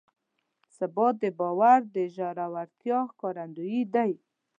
ثبات 0.75 1.15
د 1.23 1.25
باور 1.39 1.79
د 1.95 1.97
ژورتیا 2.15 2.99
ښکارندوی 3.11 3.79
دی. 3.93 4.11